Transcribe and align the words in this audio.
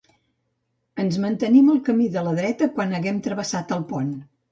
Ens 1.03 1.19
mantenim 1.25 1.69
al 1.73 1.81
camí 1.89 2.07
de 2.15 2.23
la 2.29 2.33
dreta 2.39 2.69
quan 2.79 2.97
haguem 3.01 3.21
travessat 3.29 3.75
el 3.77 3.85
pont. 3.93 4.09